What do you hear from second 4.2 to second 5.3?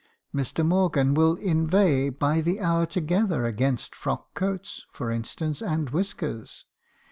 coats, for